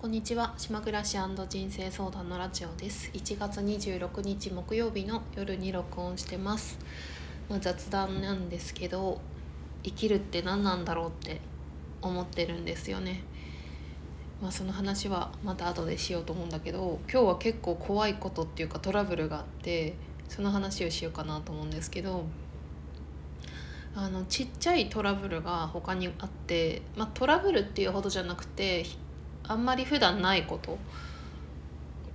[0.00, 0.54] こんにちは。
[0.56, 1.18] 島暮らし
[1.48, 3.10] 人生相談のラジオです。
[3.14, 6.78] 1月26日木曜日の夜に録音してます、
[7.48, 9.20] まあ、雑談なんですけど
[9.82, 11.40] 生きるって何なんだろうって
[12.00, 13.24] 思ってるんですよね。
[14.40, 19.94] まあその話はまた後でしようと思うんだけど今日は結構怖いことっていうかトラブルがあって
[20.28, 22.24] その話をしようかなと思うんですけど
[23.96, 28.86] あのちっちゃいトラブルが他にあって、まあ、トラブルっていうほどじゃなくて
[29.48, 30.78] あんまり普段ないこと。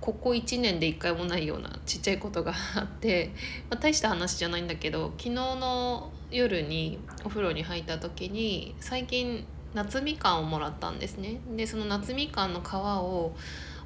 [0.00, 3.32] ここ1年で1回もないようなちっちゃいことがあって、
[3.70, 11.40] まあ、大した話じゃないんだけど昨日の夜にお風呂に入った時に最近夏みかんをもらったんですね。
[11.56, 13.34] でその夏みかんの皮を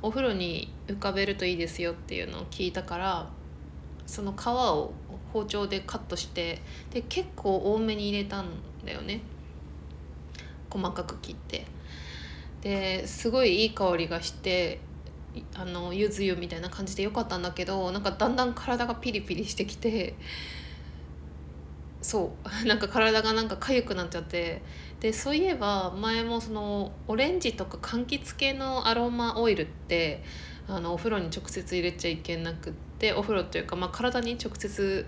[0.02, 3.30] お風呂に浮かべるといいですよっていうのを聞いたから
[4.04, 4.92] その皮を
[5.32, 8.46] 包丁でカットしてで結構多めに入れたん
[8.84, 9.20] だよね。
[10.68, 11.77] 細かく切って。
[12.62, 14.80] ですごいいい香りがして
[15.54, 20.14] あのゆず湯みたいな感じでよかったんだけどなんかだんだん体がピリピリしてきて
[22.00, 22.32] そ
[22.64, 24.62] う なんか体がなんか痒くなっちゃって。
[25.00, 30.24] でそういえば前もそのオレンジとか柑橘系のアロマオイルって
[30.66, 35.06] あのお風呂に直接入れちゃいけなくってお風呂というか、まあ、体に直接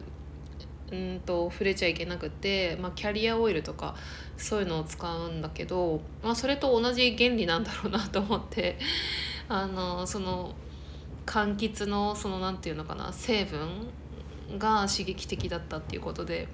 [0.93, 3.95] うんと触れちゃいけなくて、まあ、キャリアオイルとか
[4.37, 8.79] そういうのを使うんだけど、まあ、それと同じ原理なんだろうなと思って
[9.49, 10.55] あのその
[11.27, 13.69] 柑橘のそのなんていうのかな成分
[14.59, 16.49] が刺激的だったっていうことで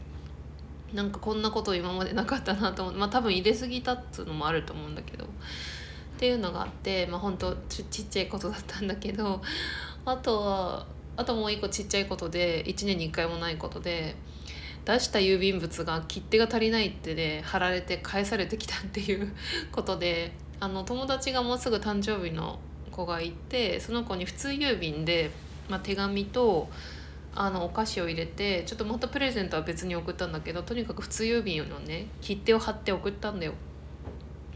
[0.93, 5.29] なんかこんなこと今までなかったなと思ってまあ多分入れすぎたっつうのもあると思うんだけどっ
[6.19, 9.43] ていうのがあってまあ本当ち ちっちゃいことだったんだけど
[10.05, 14.17] あとはあともう一個ちっちゃいことで1年に1回もないことで
[14.85, 19.35] 出した郵便物が切手が足りないってね貼られて返されてきたっていう
[19.73, 22.61] ことであの友達がもうすぐ誕生日の
[22.93, 25.31] 子がいてその子に普通郵便で、
[25.69, 26.69] まあ、手紙と
[27.35, 33.53] あのお菓子を入れてちょっとまたプレゼントは別に送ったんだけどとにかく普通郵便のね切手を貼って送ったんだよ。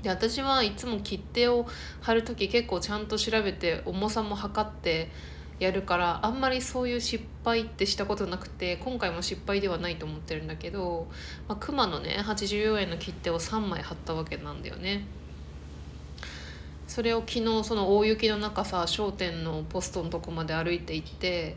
[0.03, 1.67] で私はいつも切手を
[2.01, 5.11] 貼る時結構ちゃんと調べて重さも測って
[5.61, 11.07] やるからあんまりそういう失敗ってしたことなくて今回も失敗ではないと思ってるんだけど、
[11.47, 15.05] まあ、熊のね84円の切手を3枚貼ったわけなんだよね。
[16.87, 21.57] それを昨日その大雪の中さ商店のポストのとこまで歩いて行って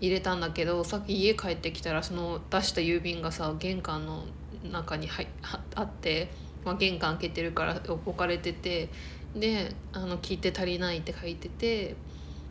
[0.00, 4.24] 入れたんだけどさっき家帰ってきたらその出した郵便がさ玄関の
[4.70, 5.26] 中に入
[5.74, 6.30] あって、
[6.64, 8.88] まあ、玄関開けてるから置かれてて
[9.34, 11.96] であの切手足りないって書いてて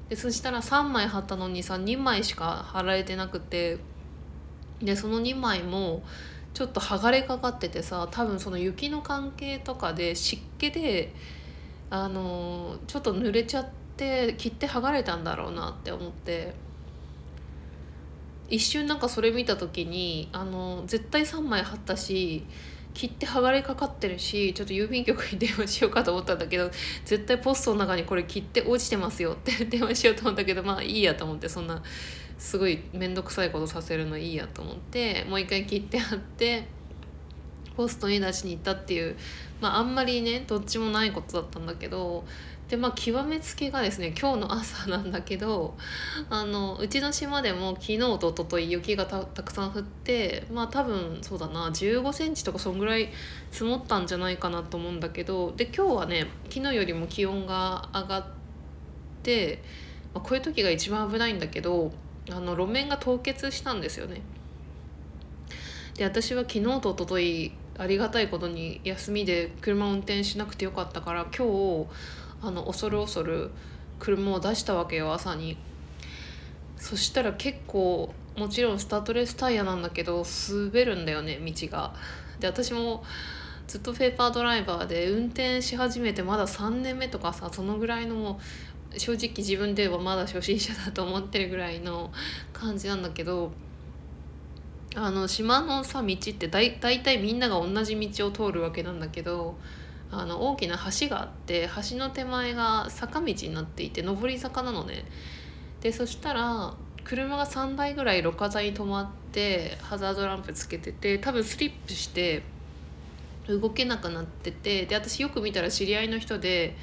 [0.10, 3.80] でそしたら3枚貼ったのにさ2枚しか貼られてなくて。
[4.82, 6.04] でその2枚も
[6.54, 11.14] ちょっと剥がれかかっててさ多分その雪の関係とかで湿気で
[11.90, 16.54] あのちょっと濡れちゃって切って剥がれたんだろうなって思って。
[18.50, 22.46] 一瞬なんかそれ見た時にあの絶対3枚貼ったし
[22.98, 26.72] 切って剥がれかかってるしちょっと郵便局に電話しようかと思ったんだけど
[27.06, 31.84] 絶対ポストの中にこれ切って落ちてますよって 電話しようと思ったけどまあいいやと思ってそんな
[32.40, 36.68] すごい面倒くさいことさせるのいいやと思ってもう一回切ってあって
[37.76, 39.16] ポストに出しに行ったっていう
[39.62, 42.26] まああんまりねどっちもないことだったんだけど
[42.70, 45.78] でまあ極めつけがですね今日の朝なんだけど
[46.30, 53.10] あのうちの島でも昨日と一昨日雪がたくさん降ってまあ多分そうだな1 5センチとかそんぐらい
[53.52, 58.26] 積もったんじゃないかなと思うんだけどで今日はね昨日よりも気温が上がっ
[59.24, 59.64] て、
[60.14, 61.94] まあ、こういう時が一番危ないんだけど
[62.30, 64.22] あの路面が凍結したんですよね。
[65.96, 71.88] で私は昨日と一昨日ありがたいことに休みで車を運転しなくてよかったから今日
[72.42, 73.52] あの恐る恐る
[74.00, 75.58] 車を出したわけよ朝に。
[76.78, 81.94] そしたら結構もちろんスタッドレスタイヤなんだけど滑るんだよね道が。
[82.40, 83.04] で私も
[83.68, 88.40] ずっとペーパードライバーで運転し始めてまだ3年目とかさそのぐらいの
[88.96, 92.12] 正直自分ではまだ初心者だと思ってるぐらいの
[92.54, 93.52] 感じなんだけど
[94.96, 99.58] あの島のさ道ってだい大体みんなが同じ道を通るわけなんだけど
[100.12, 105.06] あの大きな橋があって橋の手前が坂道になっていて上り坂なのね。
[105.82, 106.74] でそしたら
[107.04, 112.44] 車が3台ぐらい路肩に止まってハザードランプつけてて多分スリップして
[113.48, 116.76] 動けなくなっててで私よく見たら知り合いの人で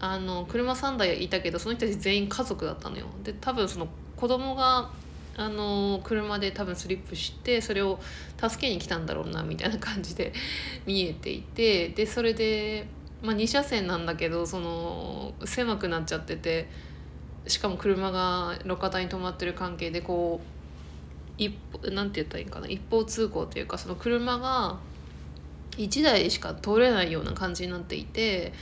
[0.00, 3.06] あの車3台いたけどその人たち全員家族だったのよ。
[3.22, 4.90] で多分その子供が
[5.36, 7.98] あの車で多分スリップしてそれを
[8.36, 10.32] 助けに来たんだろうなみたいな感じで
[10.86, 12.86] 見えていてでそれで
[13.22, 16.68] まあ、2車線なんだけどその狭くなっちゃってて
[17.46, 20.52] しかも車が路肩に止まってる関係でこう
[21.38, 21.54] 一
[21.92, 24.78] なんて言ったらいいかな一方通行というかその車が
[25.76, 28.52] 1台しか通れないような感じになっていて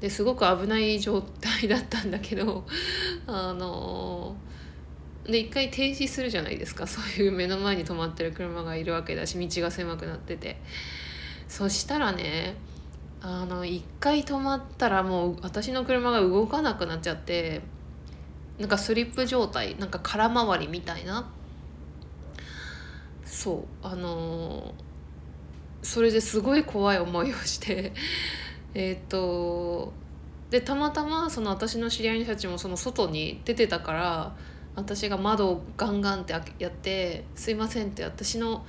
[0.00, 2.64] ですごく危ない状態だったんだけど
[3.26, 4.36] あの
[5.26, 6.86] で一回停止するじゃないですか。
[6.88, 10.60] そういう目の前に止まってる車がいるわけだし道が狭くなってて。
[11.46, 12.56] そしたらね
[13.20, 17.62] あの一回止まったらもう私の車が動かなくなっちゃって
[18.58, 21.30] なんかスリップ状態なんか空回りみたいな。
[23.24, 24.72] そうあのー、
[25.82, 27.92] それですごい怖い思いをして
[28.74, 29.92] えっと
[30.50, 34.36] でたまたまその私の知り合いの人たちもその外に出てたから
[34.76, 38.64] 私が窓をガンガンってやって「すいません」って私の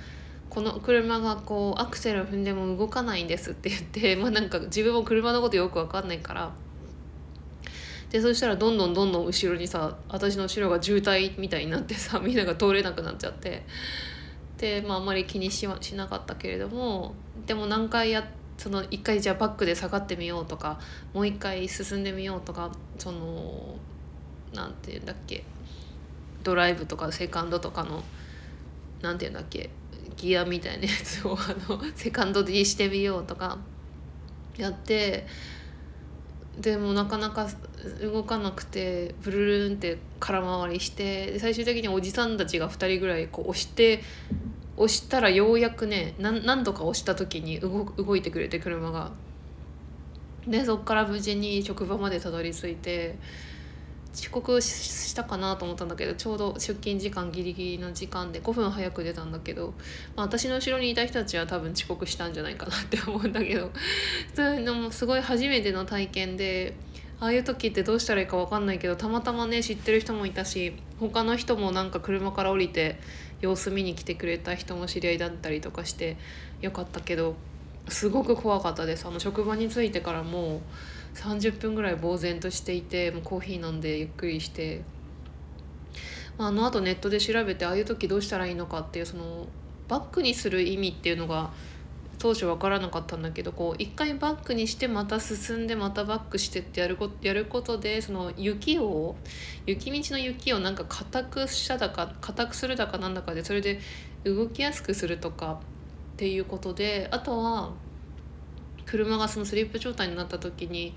[0.50, 6.52] この車がこうアクセル踏んでも動かないんですって言って まあなんか自分も車のことよく分かんないから。
[8.12, 13.64] でそしたらどんどんどんどん後ろにさ私の後ろが渋滞みたいになってさ みんなが通れなくなっちゃって。
[14.58, 17.14] で、まあ、あんまり気にししなかったけれども
[17.46, 18.26] でも何回や
[18.58, 20.80] その一回じゃあバックで下がってみようとか
[21.14, 23.76] もう一回進んでみようとかその
[24.54, 25.44] なんていうんだっけ。
[26.46, 28.04] ドライブとかセカンドとかの
[29.02, 29.72] なんていうんだっけ
[30.16, 33.58] ギアみたいなやつを あのセカンド D してみようとか
[34.58, 35.28] やって
[36.58, 37.50] でもなかなか
[38.02, 44.02] 動かなくてブルルンって空回りして最終的におじさんたちが2人ぐらいこう押して
[44.78, 49.12] 押したらようやくね何度か押した時に動動いてくれて車が。
[50.48, 53.18] でそっから無事に職場までたどり着いて
[54.16, 59.74] 遅刻したかなと思ったんだけどちょうど出勤時間ギリギリの時間で5分早く出たんだけど、
[60.16, 63.72] まあ、私の後ろにいた人たちは多分遅刻したんじゃないかなって思うんだけど
[64.34, 66.74] そういうのもすごい初めての体験で
[67.20, 73.00] ああいう時ってどうしたらいいか分かんないけどたまたまね知ってる人もいたし他の人もなんか車から降りて
[73.42, 76.18] 様子見に来てくれた人も知り合いだったりとかして
[76.62, 77.36] よかったけど
[77.90, 79.06] すごく怖かったです。
[79.06, 80.62] あの職場に着いてからもう
[81.16, 84.84] 30分ぐらい呆然としていてもうコーヒー飲んでゆっくりして、
[86.38, 89.48] あ、のあとネットで調べてああいう時どうしたらいいのかっていうその
[89.88, 91.52] バックにする意味っていうのが
[92.18, 99.16] 当初分からなかったんだけどこう一回バックにしてまた進んでまたバックしてってやるこやることでその雪を
[99.66, 103.80] 雪道の雪をなんか硬くしただか硬くするだかなんだかでそれで
[104.24, 105.60] 動きやすくするとか
[106.14, 107.74] っていうことであとは
[108.86, 110.96] 車がそのスリップ状態になった時に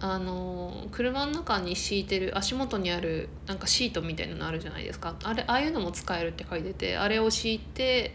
[0.00, 5.14] あの車の中に敷いてる足元にあるなんかシートみたいなのあるじゃないですか。
[5.22, 8.14] あれああいうのも使えるって書いててあれを敷いて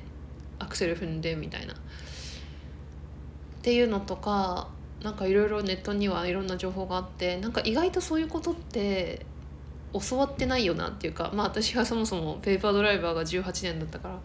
[0.59, 1.74] アクセル踏んでみたいな。
[1.74, 1.77] っ
[3.62, 4.69] ていうのとか
[5.03, 9.25] なんかいろいろネットにはいろんな情報があってなんか意外とそういうことって
[9.94, 14.19] 教わってないよなっていうかまあ私はそもそもペーパードライバーが18年だったから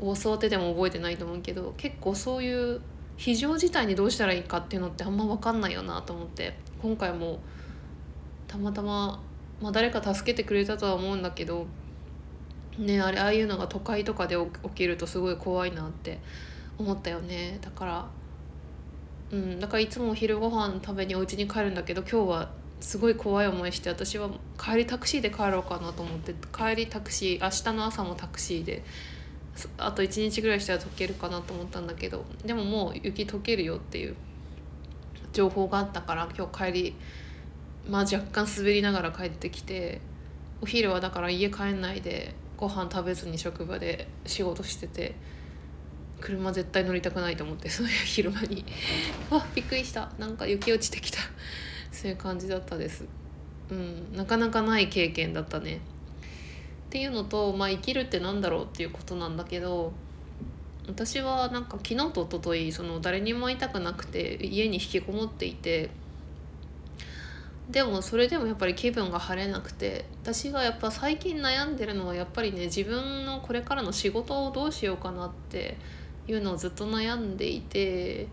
[0.00, 2.80] 教わってても覚えてないと思うけど結構そういう
[3.16, 7.38] 非常事態にどうしたらいいかっていうのってあんま分かんないよなと思って今回も
[8.46, 9.22] たまたま、
[9.60, 11.66] まあ、誰か助けてくれたとは思うんだけど
[12.78, 16.20] ねあれああいうのが都会とかで起きるとすごい怖いなって
[16.78, 17.58] 思ったよね。
[17.62, 18.06] だから
[19.32, 28.84] うんだからいつもお昼ご飯食べにお家に帰るんだけど今日はすごい怖い思いして私は帰りタクシーで帰ろうかなと思って帰りタクシー明日の朝もタクシーで
[29.78, 34.16] あと1日ぐらいしたら溶けるかなと思ったんだけどでももう雪溶けるよっていう
[35.32, 36.94] 情報があったから今日帰り
[37.88, 40.00] まあ若干滑りながら帰ってきて
[40.62, 45.14] お昼はだから家帰んないでご飯食べずに職場で仕事してて
[46.20, 48.64] 車絶対乗りたくないと思って その昼間に
[49.30, 50.10] あびっくりした。
[50.18, 51.18] なんか雪落ちてきた。
[51.92, 53.04] そういう感じだったです。
[53.70, 55.80] うんなかなかない経験だったね。
[56.96, 59.92] っていうのと、まあ、生きるってなんだろうっていうことなんだけど
[60.88, 65.90] 私はなんか昨日と一昨日その誰にも会いたくなくて家に引きこもっていて
[67.68, 75.76] でもそれでもやっぱり気分が晴れなくて私がやっぱ最近悩んでるのはやっぱりね自分のこれからの仕事をどうしようかなって
[76.26, 78.26] いうのをずっと悩んでいて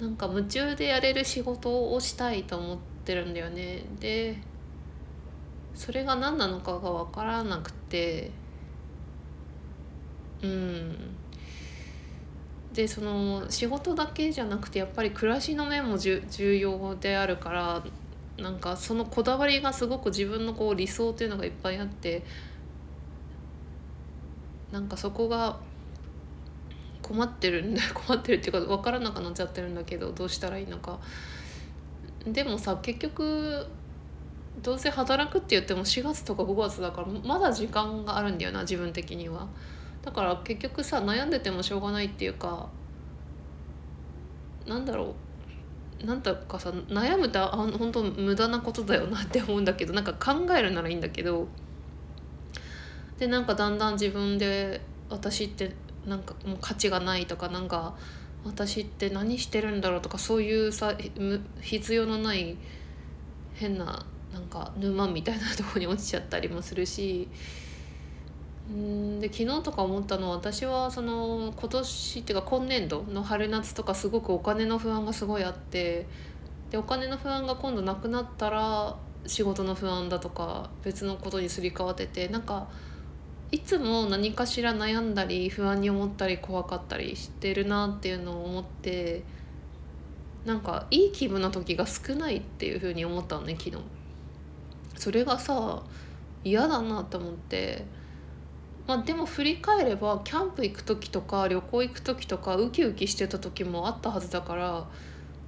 [0.00, 3.84] なんか夢中でやれる仕事をしたいと思ってるんだよね。
[4.00, 4.38] で
[5.74, 8.30] それが何なのかが分からなくて。
[10.42, 10.96] うん。
[12.74, 17.84] でその仕事だけじゃなくてやっぱり暮らしの面も重要であるから
[18.36, 22.24] なんかそのこだわりがすごく自分のこう理想っていうのがいっぱいあって
[24.72, 25.60] なんかそこが
[27.00, 30.98] 困ってるんだ 困ってるっていうか分からなくなっちゃってるんだけどどうしたらいいのか。
[32.26, 33.66] でもさ結局
[34.62, 39.46] どうせ働くって言っても4月とか5月だからまだ時間があるんだよな自分的には。
[40.02, 42.68] だから結局さ悩んでてもしょうがないっていうか
[44.66, 45.14] なんだろ
[46.02, 46.04] う。
[46.06, 51.48] なんだかさ悩むってあ本当無駄なことだよな って思うんだけどなんか考えるならいいんだけど。
[53.18, 55.72] でなんかだんだん自分で私って
[56.04, 57.94] なんかもう価値がないとかなんか
[58.44, 60.94] 私って何してるんだろうとかそういうさ
[61.60, 62.56] 必要のない
[63.54, 67.28] 変ななんか沼みたいなとこに落ちちゃったりもするし
[68.68, 76.06] うんで昨日とか思ったのは私はその今年っていうか今年度の春夏とかすごくお金の不安がすごいあって
[76.70, 82.68] でお金の不安が今度なくなったら仕事の不安だとか別のことにすり替わっててなんか
[83.52, 89.22] いつも何かしら悩んだり不安に思ったり怖かったりしてるなっていうのを思って
[90.44, 93.76] なんかいい気分の時が少ないっていうふうに思ったのね昨日。
[95.04, 95.82] それがさ
[96.44, 97.84] 嫌だなと思って。
[98.86, 104.86] まあ、でも振り返ればキャンプ行く時とか旅行行く時とかウキウキしてた時もあったはずだから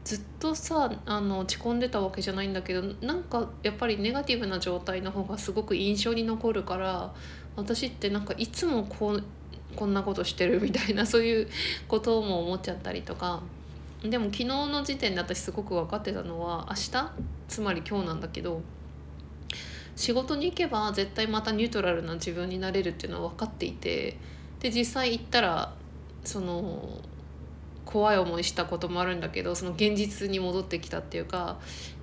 [0.04, 7.12] ずっとさあの落ち込んでたわけじゃないんだけどなんかやっぱりネガティブな状態の方がすごく印象に残るから
[7.56, 9.24] 私ってなんかいつもこう
[9.76, 11.48] こんなことしてるみたいなそういう
[11.88, 13.42] ことも思っちゃったりとか
[14.02, 17.12] でも昨日の時点で私すごく分かってたのは明日
[17.48, 18.62] つまり今日なんだけど
[19.96, 24.18] 仕事に行けば絶対またニュートラルな自分になれるっていうのは分かっていて
[24.60, 25.72] で実際行ったら
[26.22, 27.00] その
[27.84, 31.58] 怖い思いしたこともあるんだけどその現実に戻ってきたっていうか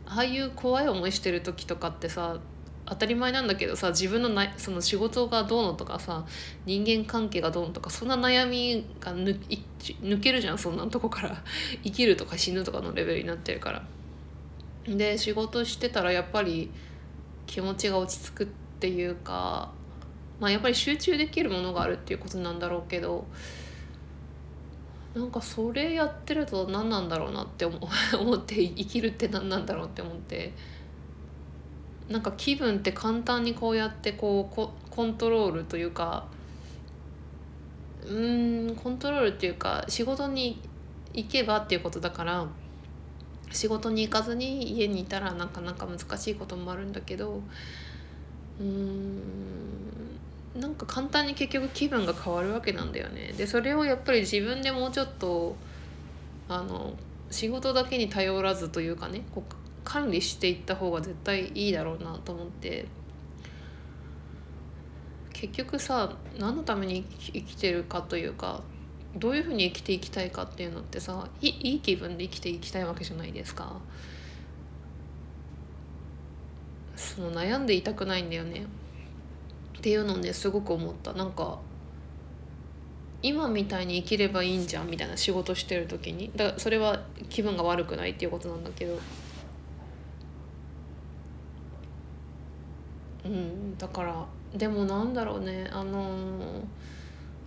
[0.06, 2.40] ああいう怖い思いしてる時とかってさ
[2.86, 6.26] 当たり前なんだけどさ自分のなその仕事がどうのとかさ
[6.66, 9.40] 人間関係がどうのとかそんな悩みが抜
[10.02, 11.44] 抜けるじゃんそんなとこから
[11.84, 13.84] 生きるとか死ぬとかのレベルになってるから。
[14.86, 16.70] で仕事してたらやっぱり
[17.46, 18.48] 気持ちが落ち着くっ
[18.80, 19.72] ていうか、
[20.40, 23.26] まあ、やっぱり集中できるものがあるっていうことなんだろうけど
[25.16, 27.78] なんかそれやってると何なんだろうなって 思
[28.34, 30.54] って生きるって何なんだろうって思って。
[32.10, 36.26] なんか気分って簡単にこうやってこうココントロールというか
[38.06, 40.62] うんコントロールっていうか仕事に
[41.14, 42.46] 行けばっていうことだから
[43.54, 47.42] 仕事に行かずに家にいたらなかなか難しいこともあるんだけど
[48.60, 49.22] うん
[50.60, 53.34] なんか簡単に結局気分が変わるわけなんだよね。
[53.36, 55.56] でそれをやっぱり自分でもうちょっと
[56.48, 56.94] あの
[57.32, 62.86] 仕事だけに頼らずというかねこう管理していった方が絶対いいだろうなと思って
[65.34, 68.62] 結局さ何のために生きてるかというか
[69.16, 73.80] どういうふうに生きていきたいかっていうのってさいいい気分で生きていきたいわけじゃないですか。
[76.96, 78.66] その悩んでいたくないんだよね。
[79.78, 81.14] っていうのねすごく思った。
[81.14, 81.60] なんか
[83.22, 86.32] 今みたいに生きればいいんじゃんみたいな仕事してる時に。
[86.36, 89.00] だからそれは気分が悪くないっていうことなんだけど。
[93.26, 96.62] うんだからでもなんだろうねあのー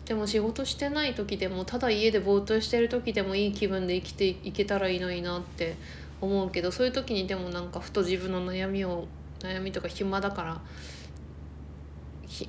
[0.07, 5.77] でも仕事してない時でもただ家でぼーっとしてる時でもいい気分で生きていけたらいいのになって
[6.21, 9.07] 思うけどそういう時にでもなんかふと自分の悩みを
[9.41, 10.61] 悩みとか暇だから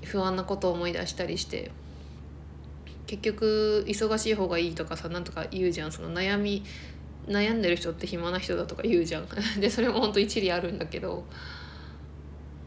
[0.03, 1.71] 不安なことを思い出したりして
[3.07, 5.91] 結局忙しい方がいいとかさなんとか言うじゃん。
[5.91, 6.63] その悩み
[7.27, 9.27] 悩んでる人って暇な人だとか言うじゃん。
[9.59, 11.23] でそれもほんと一理あるんだけど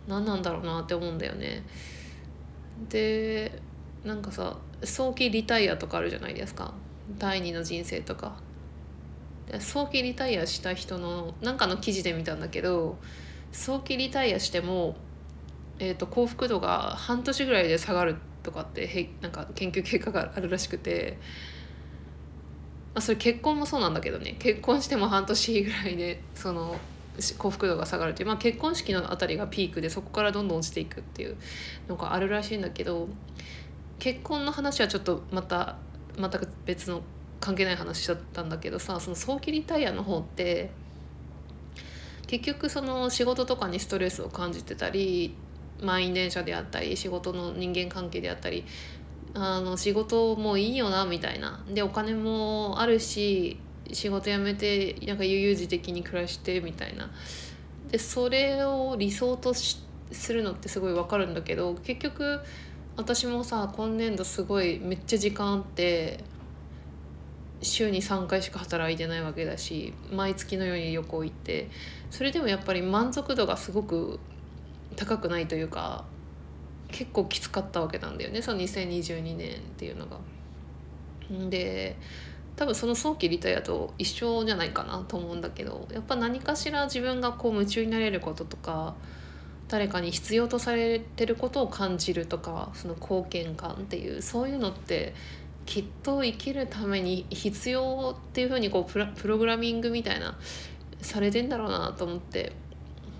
[0.08, 1.62] 何なんだろうなって思うんだよね。
[2.88, 3.52] で
[4.04, 6.72] なんかさ早期リタイアとかあるじゃないですか。
[7.18, 8.36] 第二の人生とか。
[9.58, 12.98] 早期リタイアした人のなんかの記事で見たんだけど
[13.50, 14.96] 早期リタイアしても、
[15.80, 21.18] えーと、幸福度が半年ぐらいで下がるとかってへなんか研究結果があるらしくて、
[22.94, 24.36] まあ、それ結婚もそうなんだけどね。
[24.38, 26.76] 結婚しても半年ぐらいでその
[27.36, 31.36] 幸福度が下がるっていう、まあ、結婚式のあたりがピークでそこからどんどん落ちていくっていう
[31.88, 33.08] のがあるらしいんだけど
[34.00, 35.76] 結婚の話はちょっとまた
[36.18, 37.02] 全く別の
[37.38, 40.70] 関係ない話だったんだけどさその早期リタイアの方って
[42.26, 45.34] 結局その仕事とかにストレスを感じてたり
[45.80, 48.64] 満員電車であったり仕事の人間関係であったり
[49.34, 51.64] あの仕事もいいよなみたいな。
[51.68, 53.58] でお金もあるし
[53.92, 57.10] 仕事辞めてなんか悠々自適に暮らしてみたいな。
[57.90, 62.40] でそれを理想とするのってすごい分かるんだけど結局
[63.00, 66.22] 私もさ今年度すごいめっちゃ時間あって
[67.62, 71.70] 週に3回しか働いてないわけだし毎月のように旅行行って
[72.10, 74.20] それでもやっぱり満足度がすごく
[74.96, 76.04] 高くないというか
[76.88, 80.18] 結構きつかったわけなんだよねその2022年っていうのが。
[81.48, 81.96] で
[82.56, 88.94] 多分その早期リタイアと一緒じゃないかなと思うんだけどやっぱ何かしら自分がこう夢中になれることとか
[89.70, 95.14] 誰かに必要とされてることを感じるとかその貢献感っていうそういうのって
[95.64, 100.36] きっと生きるために必要っていうふうにこうプログラミングみたいな
[101.00, 102.52] されてんだろうなと思って、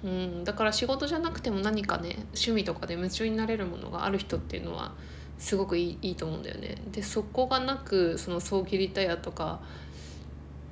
[0.02, 4.92] うん、だから仕事じゃなくても何かね趣味とかで夢中になれるものがある人っていうのは
[5.38, 6.82] すごくいいいいと思うんだよね。
[6.90, 9.60] でそこがなくその早期リタイアとか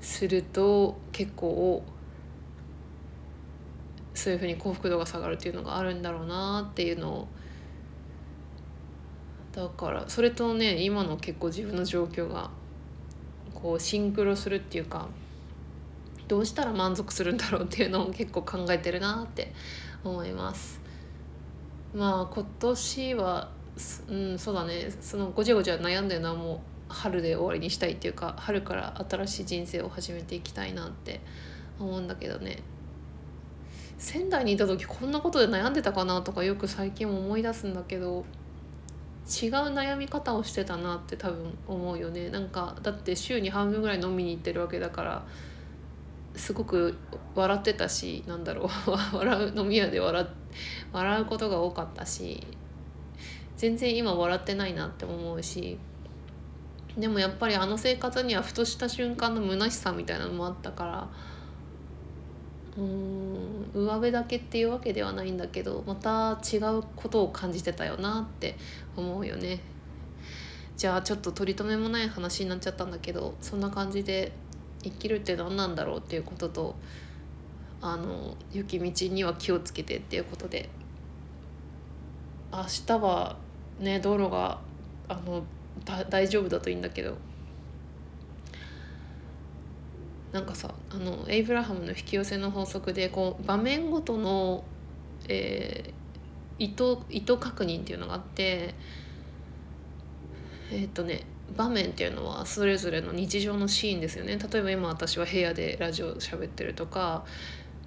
[0.00, 1.84] すると結構
[4.18, 7.28] そういうふうに幸福度が下がるっていうのがあるんだろうなっていうのを
[9.52, 12.50] だからそれとね今の結構自分の状況が
[13.54, 15.08] こうシンクロするっていうか
[16.26, 19.52] どうしたら満足するんだろうっていうのを結構考えてるなって
[20.04, 20.80] 思います。
[21.94, 23.50] まあ今年は
[24.08, 24.90] うんそうだね。
[25.00, 26.58] そのごちゃごちゃ悩んでるのはもう
[26.88, 31.20] 春で終わりにしたいっていうか春から新しい人生を始めていきたいなって
[31.78, 32.58] 思うんだけどね。
[33.98, 38.24] 仙台にいた時こんなことで悩んでたかなとかよく最近思い出すんだけど
[39.28, 42.30] 違う悩み方をしてたなって多分思うよね。
[42.30, 45.26] なんかだって週に半分ぐらい飲みに行ってるわけだから
[46.34, 46.96] すごく
[47.34, 50.26] 笑ってたしなんだろう 笑う飲み屋で笑
[50.92, 52.46] 笑うことが多かったし
[53.56, 55.78] 全然今笑ってないなって思うし
[56.96, 61.08] でもやっぱりあの生活にはふとした瞬間の虚しさみたいなのもあったから
[62.78, 63.37] うん
[63.74, 68.56] 上辺だけっていうわけではないんだけどまた違うことを感じてたよなって
[68.96, 69.60] 思うよね。
[70.76, 74.30] じゃあちょっと取り留めもない話になっちゃったんだけどそんな感じで
[74.84, 76.76] 生きるって何なんだろうっていうことと
[77.80, 80.68] あの雪道には気をつけてっていうことで
[82.52, 83.36] 明日は
[83.80, 84.60] ね道路が
[85.08, 85.42] あの
[85.84, 87.16] 大丈夫だといいんだけど
[90.32, 94.64] なんかさあのエイブラハムの引き寄せの法則でこう場面ごとの、
[95.28, 98.74] えー、意図意図確認っていうのがあって
[100.70, 101.22] えっ、とね
[101.56, 104.38] 場面っていうのはそれぞれの日常のシーンですよね。
[104.38, 107.24] 例えば今私は部屋でラジオ喋ってるとか、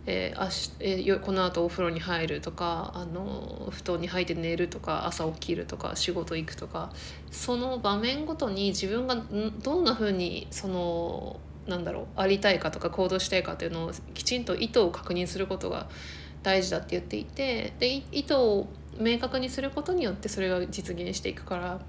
[0.07, 6.91] えーあしえー、このあとお風呂に入るとかあの布団に入って寝るとか朝起きるとか仕事行くとか
[7.29, 9.15] その場面ごとに自分が
[9.61, 11.39] どんなふうにその
[11.71, 15.89] なんだろうありたいかとか行動したいかっていうのをきちんと意図を確認することが
[16.43, 18.67] 大事だって言っていてで意図を
[18.99, 21.79] 明確にすることによってそれが実現していくから。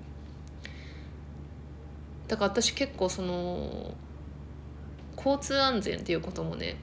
[2.29, 3.92] だから私結構その
[5.18, 6.77] 交通安全っていうこともね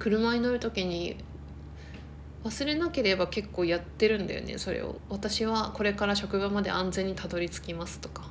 [0.00, 1.16] 車に乗る時に
[2.42, 4.96] 忘れなければ結構やってるんだよねそれを。
[5.08, 8.29] 私はこれから職場まで安全にたどり着きますとか。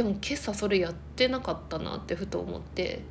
[0.00, 3.02] でも今朝それやってなかったなってふと思って。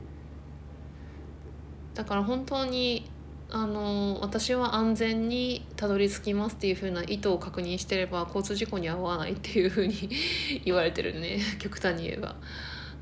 [1.93, 3.07] だから本当に
[3.51, 10.09] あの私は安全にたどり着きますっていう風な意図を確認してれば交通事故に遭わないっていう風に
[10.65, 12.35] 言われてるね極端に言えば。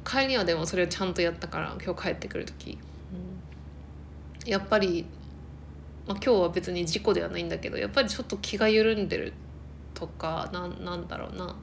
[0.03, 2.77] 帰りはでもそれをちゃんとやったから今日帰ってくる時、
[4.43, 5.05] うん、やっぱり、
[6.07, 9.31] まあ、今日は別に事故ではないんだけどやっぱりちょっと気が緩んでる
[9.93, 11.55] とかななんだろうな。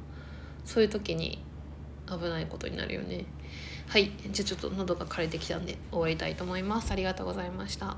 [0.65, 1.45] そういう時に
[2.09, 3.25] 危ないことになるよね。
[3.88, 4.12] はい。
[4.31, 6.90] じゃあちょっと喉が枯れてきたんで終わりたいと思います。
[6.93, 7.97] ありがとうございました。